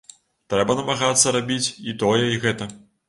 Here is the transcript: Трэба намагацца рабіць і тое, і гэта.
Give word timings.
Трэба 0.53 0.75
намагацца 0.79 1.33
рабіць 1.37 1.73
і 1.93 1.97
тое, 2.05 2.23
і 2.31 2.41
гэта. 2.47 2.73